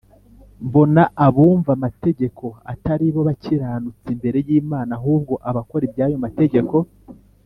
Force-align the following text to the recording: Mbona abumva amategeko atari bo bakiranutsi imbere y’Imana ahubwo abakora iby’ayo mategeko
Mbona 0.65 1.01
abumva 1.25 1.69
amategeko 1.77 2.45
atari 2.73 3.05
bo 3.13 3.21
bakiranutsi 3.27 4.07
imbere 4.15 4.37
y’Imana 4.47 4.91
ahubwo 4.99 5.33
abakora 5.49 5.83
iby’ayo 5.87 6.17
mategeko 6.25 6.75